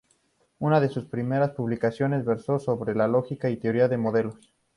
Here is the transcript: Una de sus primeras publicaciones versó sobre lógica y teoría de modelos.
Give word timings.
Una 0.57 0.79
de 0.79 0.89
sus 0.89 1.05
primeras 1.05 1.51
publicaciones 1.51 2.25
versó 2.25 2.57
sobre 2.57 2.95
lógica 2.95 3.51
y 3.51 3.57
teoría 3.57 3.87
de 3.87 3.97
modelos. 3.99 4.35